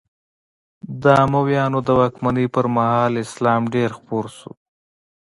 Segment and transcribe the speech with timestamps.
[1.03, 4.51] د امویانو د واکمنۍ پر مهال اسلام ډېر خپور شو.